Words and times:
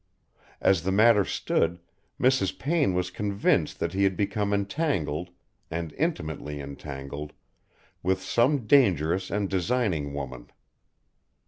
As 0.61 0.81
the 0.81 0.91
matter 0.91 1.23
stood 1.23 1.77
Mrs. 2.19 2.57
Payne 2.57 2.95
was 2.95 3.11
convinced 3.11 3.77
that 3.79 3.93
he 3.93 4.03
had 4.03 4.17
become 4.17 4.51
entangled, 4.51 5.29
and 5.69 5.93
intimately 5.93 6.59
entangled, 6.59 7.33
with 8.01 8.19
some 8.23 8.65
dangerous 8.65 9.29
and 9.29 9.47
designing 9.47 10.15
woman. 10.15 10.51